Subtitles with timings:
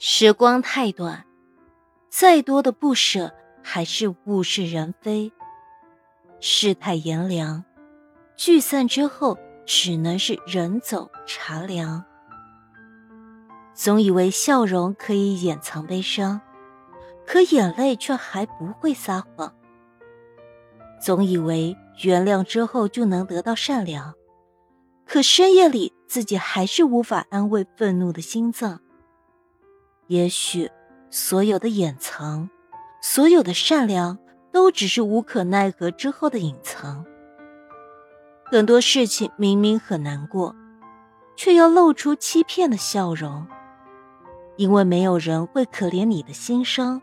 [0.00, 1.26] 时光太短，
[2.08, 5.32] 再多的不舍还是物是人非。
[6.38, 7.64] 世态炎凉，
[8.36, 9.36] 聚散之后
[9.66, 12.04] 只能是人走茶凉。
[13.74, 16.40] 总以为笑容可以掩藏悲伤，
[17.26, 19.52] 可眼泪却还不会撒谎。
[21.02, 24.14] 总以为原谅之后就能得到善良，
[25.04, 28.80] 可深夜里自己还是无法安慰愤怒的心脏。
[30.08, 30.70] 也许，
[31.10, 32.48] 所有的掩藏，
[33.02, 34.18] 所有的善良，
[34.50, 37.04] 都只是无可奈何之后的隐藏。
[38.46, 40.56] 很多事情明明很难过，
[41.36, 43.46] 却要露出欺骗的笑容，
[44.56, 47.02] 因为没有人会可怜你的心伤。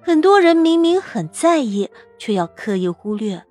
[0.00, 3.44] 很多人明明很在意，却要刻意忽略，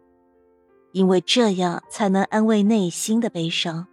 [0.93, 3.87] 因为这样才能安慰内心的悲伤。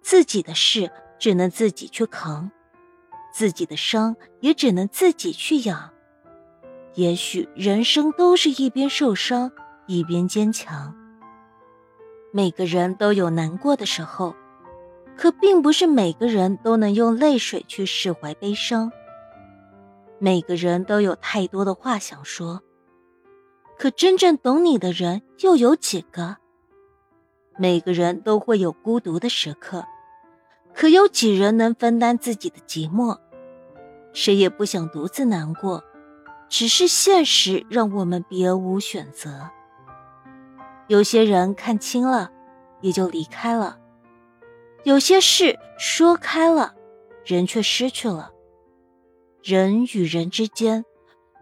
[0.00, 2.50] 自己的事只能自己去扛。
[3.32, 5.90] 自己的伤也只能自己去养。
[6.94, 9.50] 也许人生都是一边受伤
[9.86, 10.94] 一边坚强。
[12.32, 14.34] 每个人都有难过的时候，
[15.16, 18.90] 可并不是每个人都能用泪水去释怀悲伤。
[20.18, 22.60] 每个人都有太多的话想说，
[23.78, 26.36] 可真正懂你的人又有几个？
[27.58, 29.84] 每个人都会有孤独的时刻。
[30.74, 33.18] 可有几人能分担自己的寂寞？
[34.12, 35.84] 谁也不想独自难过，
[36.48, 39.50] 只是现实让我们别无选择。
[40.88, 42.32] 有些人看清了，
[42.80, 43.78] 也就离开了；
[44.82, 46.74] 有些事说开了，
[47.24, 48.32] 人却失去了。
[49.42, 50.84] 人与人之间，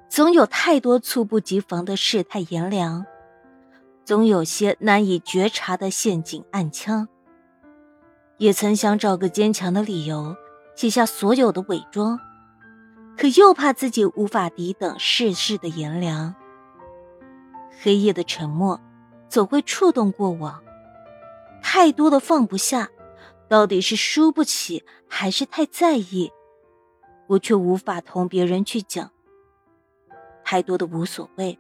[0.09, 3.07] 总有太多猝不及防的世态炎凉，
[4.05, 7.09] 总有些难以觉察的陷阱暗枪。
[8.39, 10.37] 也曾想找个坚强的理由，
[10.77, 12.19] 卸下所有的伪装，
[13.17, 16.35] 可又怕自己无法抵挡世事的炎凉。
[17.81, 18.81] 黑夜的沉默，
[19.29, 20.63] 总会触动过往。
[21.61, 22.89] 太多的放不下，
[23.49, 26.31] 到底是输不起，还是太在意？
[27.27, 29.11] 我却无法同别人去讲。
[30.45, 31.59] 太多的无所谓，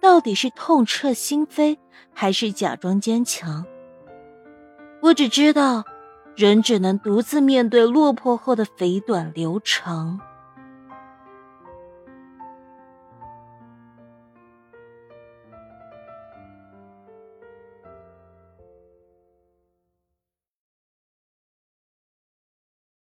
[0.00, 1.76] 到底是痛彻心扉，
[2.12, 3.66] 还是假装坚强？
[5.02, 5.84] 我只知道。
[6.36, 10.18] 人只能独自面对落魄后的肥短流长。